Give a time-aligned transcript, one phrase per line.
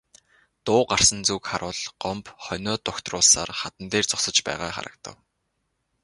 [0.65, 5.15] Дуу гарсан зүг харвал Гомбо хонио дугтруулсаар хадан дээр зогсож байгаа харагдав.